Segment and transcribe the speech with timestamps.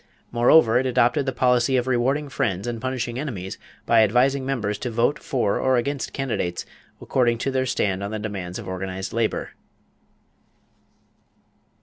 [0.31, 4.89] Moreover it adopted the policy of "rewarding friends and punishing enemies" by advising members to
[4.89, 6.65] vote for or against candidates
[6.99, 9.51] according to their stand on the demands of organized labor.